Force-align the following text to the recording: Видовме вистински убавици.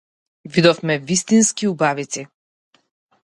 Видовме 0.53 0.95
вистински 1.09 1.67
убавици. 1.67 2.27